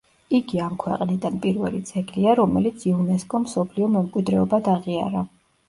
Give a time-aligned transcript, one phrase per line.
[0.35, 5.27] იგი ამ ქვეყნიდან პირველი ძეგლია, რომელიც იუნესკომ მსოფლიო მემკვიდრეობად აღიარა.